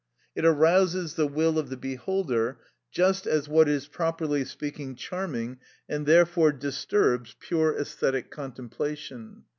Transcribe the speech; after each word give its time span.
It 0.35 0.45
arouses 0.45 1.13
the 1.13 1.27
will 1.27 1.59
of 1.59 1.69
the 1.69 1.77
beholder, 1.77 2.57
just 2.89 3.27
as 3.27 3.47
what 3.47 3.69
is 3.69 3.87
properly 3.87 4.43
speaking 4.43 4.95
charming, 4.95 5.59
and 5.87 6.07
therefore 6.07 6.51
disturbs 6.53 7.35
pure 7.39 7.71
æsthetic 7.75 8.31
contemplation. 8.31 9.43